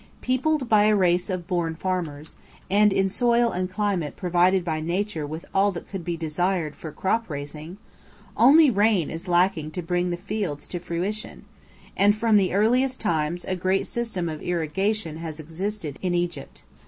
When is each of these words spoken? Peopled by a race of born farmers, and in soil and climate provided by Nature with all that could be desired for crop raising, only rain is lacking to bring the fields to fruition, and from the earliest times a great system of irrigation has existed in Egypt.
Peopled 0.19 0.67
by 0.67 0.85
a 0.85 0.95
race 0.95 1.29
of 1.29 1.45
born 1.45 1.75
farmers, 1.75 2.35
and 2.71 2.91
in 2.91 3.07
soil 3.07 3.51
and 3.51 3.69
climate 3.69 4.15
provided 4.15 4.65
by 4.65 4.79
Nature 4.81 5.27
with 5.27 5.45
all 5.53 5.71
that 5.73 5.87
could 5.87 6.03
be 6.03 6.17
desired 6.17 6.75
for 6.75 6.91
crop 6.91 7.29
raising, 7.29 7.77
only 8.35 8.71
rain 8.71 9.11
is 9.11 9.27
lacking 9.27 9.69
to 9.69 9.83
bring 9.83 10.09
the 10.09 10.17
fields 10.17 10.67
to 10.69 10.79
fruition, 10.79 11.45
and 11.95 12.15
from 12.15 12.37
the 12.37 12.51
earliest 12.51 12.99
times 12.99 13.45
a 13.45 13.55
great 13.55 13.85
system 13.85 14.27
of 14.27 14.41
irrigation 14.41 15.17
has 15.17 15.39
existed 15.39 15.99
in 16.01 16.15
Egypt. 16.15 16.63